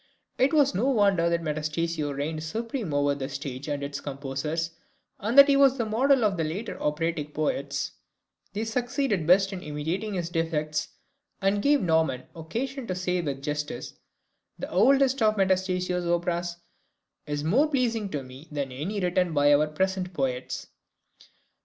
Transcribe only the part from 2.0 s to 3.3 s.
reigned supreme over the